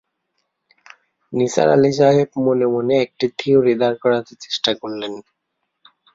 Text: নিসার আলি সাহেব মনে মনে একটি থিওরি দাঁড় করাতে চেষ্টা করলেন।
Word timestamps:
নিসার 1.33 1.67
আলি 1.75 1.91
সাহেব 1.97 2.29
মনে 2.45 2.65
মনে 2.73 2.95
একটি 3.05 3.25
থিওরি 3.37 3.73
দাঁড় 3.81 3.97
করাতে 4.03 4.33
চেষ্টা 4.43 4.71
করলেন। 4.81 5.13